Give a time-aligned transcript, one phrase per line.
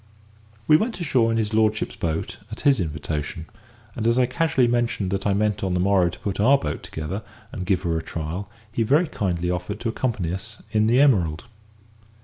[0.65, 3.45] We went ashore in his lordship's boat at his invitation;
[3.95, 6.81] and as I casually mentioned that I meant on the morrow to put our "boat"
[6.81, 10.99] together and give her a trial, he very kindly offered to accompany us in the
[10.99, 11.45] Emerald.